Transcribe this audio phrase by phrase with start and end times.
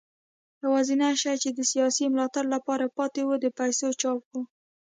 [0.63, 4.33] یوازینی شی چې د سیاسي ملاتړ لپاره پاتې و د پیسو چاپ و.